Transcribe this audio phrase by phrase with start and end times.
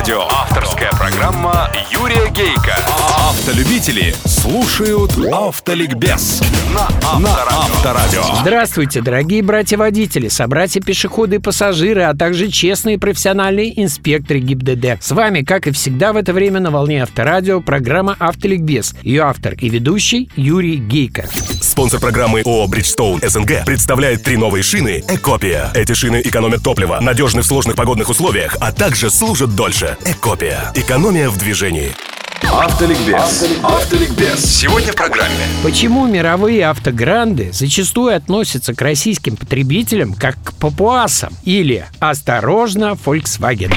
[0.00, 0.26] Авторадио.
[0.30, 2.74] Авторская программа Юрия Гейка.
[3.30, 6.42] Автолюбители слушают Автоликбез
[6.74, 8.24] на Авторадио.
[8.40, 15.00] Здравствуйте, дорогие братья-водители, собратья-пешеходы и пассажиры, а также честные профессиональные инспекторы ГИБДД.
[15.00, 18.96] С вами, как и всегда в это время на волне Авторадио, программа «Автоликбез».
[19.02, 21.24] Ее автор и ведущий Юрий Гейко.
[21.62, 25.70] Спонсор программы ООО «Бриджстоун СНГ» представляет три новые шины «Экопия».
[25.76, 29.96] Эти шины экономят топливо, надежны в сложных погодных условиях, а также служат дольше.
[30.04, 30.72] «Экопия».
[30.74, 31.92] Экономия в движении.
[32.44, 33.46] Автоликбез.
[33.62, 34.44] Автоликбез.
[34.44, 35.34] Сегодня в программе.
[35.62, 43.72] Почему мировые автогранды зачастую относятся к российским потребителям как к папуасам или «Осторожно, Volkswagen».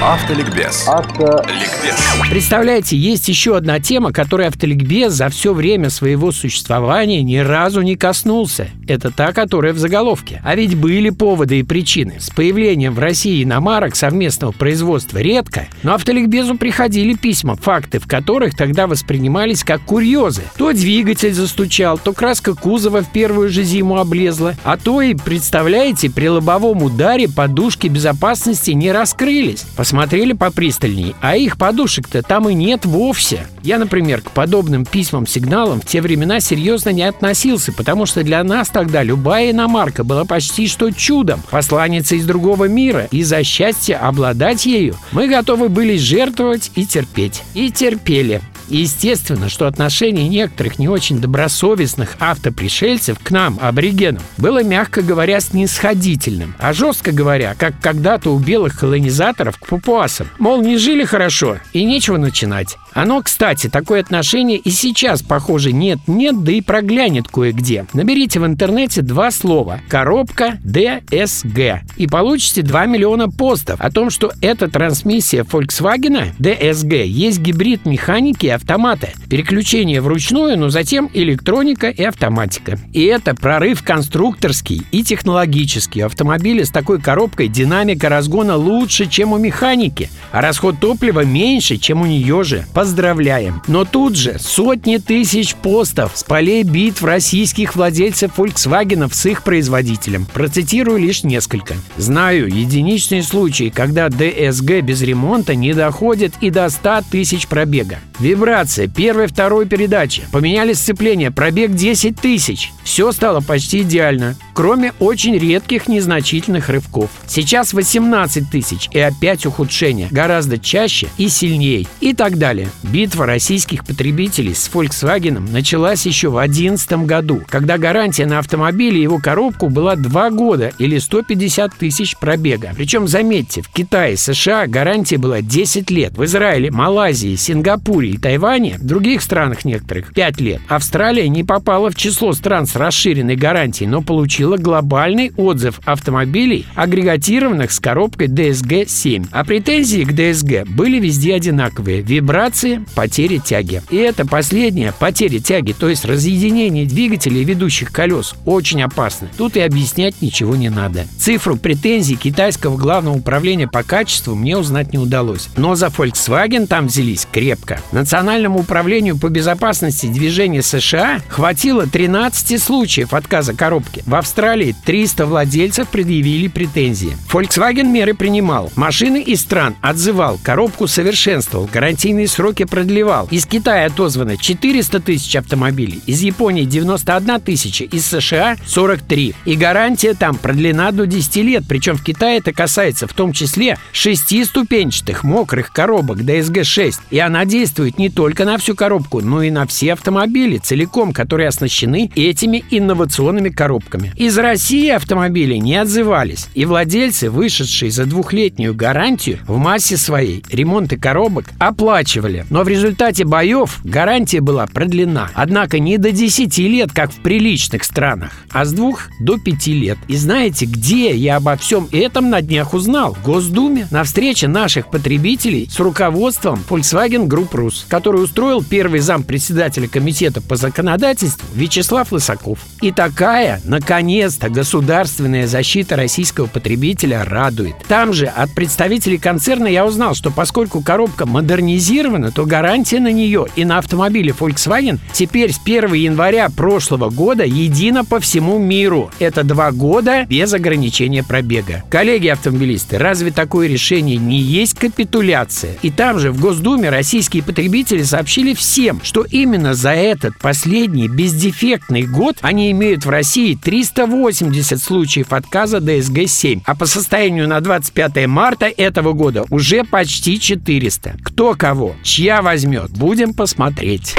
[0.00, 0.86] Автоликбез.
[0.86, 1.96] Автоликбез.
[2.30, 7.96] Представляете, есть еще одна тема, которой автоликбез за все время своего существования ни разу не
[7.96, 8.68] коснулся.
[8.86, 10.40] Это та, которая в заголовке.
[10.44, 12.20] А ведь были поводы и причины.
[12.20, 18.56] С появлением в России иномарок совместного производства редко, но автоликбезу приходили письма, факты в которых
[18.56, 20.42] тогда воспринимались как курьезы.
[20.56, 26.08] То двигатель застучал, то краска кузова в первую же зиму облезла, а то и, представляете,
[26.08, 29.64] при лобовом ударе подушки безопасности не раскрылись.
[29.88, 33.46] Посмотрели попристальней, а их подушек-то там и нет вовсе.
[33.62, 38.68] Я, например, к подобным письмам-сигналам в те времена серьезно не относился, потому что для нас
[38.68, 44.66] тогда любая иномарка была почти что чудом, посланница из другого мира, и за счастье обладать
[44.66, 47.42] ею мы готовы были жертвовать и терпеть.
[47.54, 48.42] И терпели.
[48.68, 56.54] Естественно, что отношение некоторых не очень добросовестных автопришельцев к нам, аборигенам, было, мягко говоря, снисходительным,
[56.58, 60.28] а жестко говоря, как когда-то у белых колонизаторов к папуасам.
[60.38, 62.76] Мол, не жили хорошо и нечего начинать.
[62.92, 67.86] Оно, кстати, такое отношение и сейчас, похоже, нет-нет, да и проглянет кое-где.
[67.92, 74.32] Наберите в интернете два слова «коробка DSG» и получите 2 миллиона постов о том, что
[74.40, 79.08] эта трансмиссия Volkswagen DSG есть гибрид механики автомата.
[79.30, 82.78] Переключение вручную, но затем электроника и автоматика.
[82.92, 86.00] И это прорыв конструкторский и технологический.
[86.00, 92.02] Автомобили с такой коробкой динамика разгона лучше, чем у механики, а расход топлива меньше, чем
[92.02, 92.66] у нее же.
[92.74, 93.62] Поздравляем!
[93.66, 100.26] Но тут же сотни тысяч постов с полей битв российских владельцев Volkswagen с их производителем.
[100.34, 101.74] Процитирую лишь несколько.
[101.96, 108.00] Знаю единичные случаи, когда ДСГ без ремонта не доходит и до 100 тысяч пробега.
[108.48, 110.22] Вибрация первой второй передачи.
[110.32, 112.72] Поменяли сцепление, пробег 10 тысяч.
[112.82, 117.10] Все стало почти идеально, кроме очень редких незначительных рывков.
[117.28, 120.08] Сейчас 18 тысяч и опять ухудшение.
[120.10, 121.86] Гораздо чаще и сильнее.
[122.00, 122.68] И так далее.
[122.82, 129.02] Битва российских потребителей с Volkswagen началась еще в 2011 году, когда гарантия на автомобиль и
[129.02, 132.72] его коробку была 2 года или 150 тысяч пробега.
[132.76, 136.18] Причем, заметьте, в Китае, США гарантия была 10 лет.
[136.18, 140.60] В Израиле, Малайзии, Сингапуре и Тайване, в других странах некоторых 5 лет.
[140.66, 147.70] Австралия не попала в число стран с расширенной гарантией, но получила глобальный отзыв автомобилей, агрегатированных
[147.70, 149.28] с коробкой DSG-7.
[149.30, 152.02] А претензии к DSG были везде одинаковые.
[152.02, 153.82] Вибрации, потери тяги.
[153.90, 159.28] И это последняя потеря тяги, то есть разъединение двигателя и ведущих колес, очень опасно.
[159.36, 161.06] Тут и объяснять ничего не надо.
[161.18, 165.48] Цифру претензий китайского главного управления по качеству мне узнать не удалось.
[165.56, 167.80] Но за Volkswagen там взялись крепко.
[167.92, 174.02] Национальному управлению по безопасности движения США хватило 13 случаев отказа коробки.
[174.06, 177.16] В Австралии 300 владельцев предъявили претензии.
[177.32, 178.70] Volkswagen меры принимал.
[178.76, 183.26] Машины из стран отзывал, коробку совершенствовал, гарантийные сроки продлевал.
[183.32, 189.34] Из Китая отозвано 400 тысяч автомобилей, из Японии 91 тысяча, из США 43.
[189.44, 193.76] И гарантия там продлена до 10 лет, причем в Китае это касается в том числе
[193.90, 196.94] шестиступенчатых мокрых коробок DSG-6.
[197.10, 201.48] И она действует не только на всю коробку, но и на все автомобили целиком, которые
[201.48, 204.12] оснащены этими инновационными коробками.
[204.28, 210.98] Из России автомобили не отзывались, и владельцы, вышедшие за двухлетнюю гарантию, в массе своей ремонты
[210.98, 212.44] коробок оплачивали.
[212.50, 215.30] Но в результате боев гарантия была продлена.
[215.32, 219.96] Однако не до 10 лет, как в приличных странах, а с двух до 5 лет.
[220.08, 223.14] И знаете, где я обо всем этом на днях узнал?
[223.14, 229.22] В Госдуме на встрече наших потребителей с руководством Volkswagen Group Rus, который устроил первый зам
[229.22, 232.58] председателя комитета по законодательству Вячеслав Лысаков.
[232.82, 233.62] И такая,
[234.08, 237.74] наконец-то, государственная защита российского потребителя радует.
[237.88, 243.48] Там же от представителей концерна я узнал, что поскольку коробка модернизирована, то гарантия на нее
[243.54, 249.10] и на автомобиле Volkswagen теперь с 1 января прошлого года едина по всему миру.
[249.18, 251.84] Это два года без ограничения пробега.
[251.90, 255.76] Коллеги автомобилисты, разве такое решение не есть капитуляция?
[255.82, 262.04] И там же в Госдуме российские потребители сообщили всем, что именно за этот последний бездефектный
[262.04, 263.58] год они имеют в России
[263.98, 271.16] 380 случаев отказа ДСГ-7, а по состоянию на 25 марта этого года уже почти 400.
[271.24, 274.14] Кто кого, чья возьмет, будем посмотреть.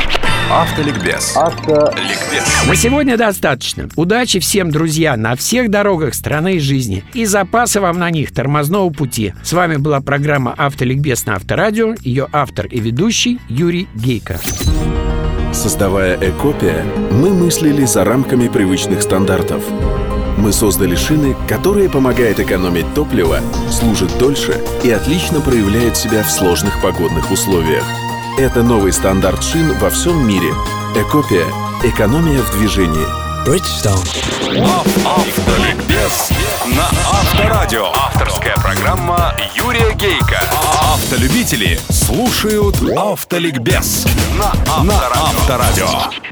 [0.51, 1.37] Автоликбез.
[1.37, 2.65] Автоликбез.
[2.67, 3.87] На сегодня достаточно.
[3.95, 7.03] Удачи всем, друзья, на всех дорогах страны и жизни.
[7.13, 9.35] И запасы вам на них тормозного пути.
[9.43, 11.93] С вами была программа «Автоликбез» на Авторадио.
[12.01, 14.39] Ее автор и ведущий Юрий Гейко.
[15.53, 19.61] Создавая Экопия, мы мыслили за рамками привычных стандартов.
[20.35, 26.81] Мы создали шины, которые помогают экономить топливо, служат дольше и отлично проявляют себя в сложных
[26.81, 27.83] погодных условиях–
[28.39, 30.53] это новый стандарт шин во всем мире.
[30.95, 31.45] Экопия.
[31.83, 33.05] Экономия в движении.
[33.45, 34.07] Bridgestone.
[35.05, 36.29] Автоликбез
[36.67, 37.87] на Авторадио.
[37.87, 40.39] Авторская программа Юрия Гейка.
[40.81, 44.05] Автолюбители слушают Автоликбез
[44.37, 46.28] на Авторадио.